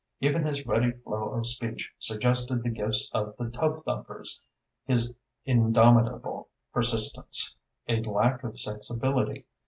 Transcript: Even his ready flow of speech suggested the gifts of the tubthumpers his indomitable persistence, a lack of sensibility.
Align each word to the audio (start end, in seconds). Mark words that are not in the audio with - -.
Even 0.19 0.43
his 0.47 0.65
ready 0.65 0.93
flow 0.93 1.29
of 1.33 1.45
speech 1.45 1.91
suggested 1.99 2.63
the 2.63 2.71
gifts 2.71 3.07
of 3.13 3.35
the 3.37 3.45
tubthumpers 3.51 4.41
his 4.83 5.13
indomitable 5.45 6.49
persistence, 6.73 7.55
a 7.87 8.01
lack 8.01 8.43
of 8.43 8.59
sensibility. 8.59 9.45